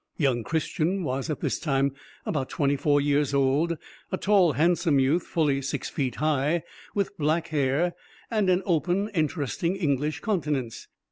[0.17, 1.93] Young Christian was at this time
[2.25, 3.77] about twenty four years old,
[4.11, 6.63] a tall handsome youth, fully six feet high,
[6.95, 7.93] with black hair,
[8.31, 10.87] and an open interesting English countenance.